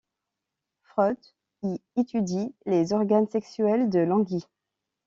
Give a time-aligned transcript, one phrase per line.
[0.81, 1.19] Freud
[1.61, 4.47] y étudie les organes sexuels de l'anguille.